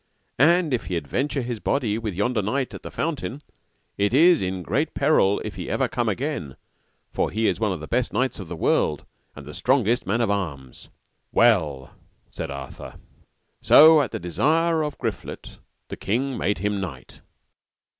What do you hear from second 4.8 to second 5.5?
peril